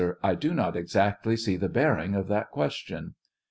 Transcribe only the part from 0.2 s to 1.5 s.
I do not exactly